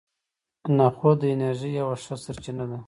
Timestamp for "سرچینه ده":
2.23-2.77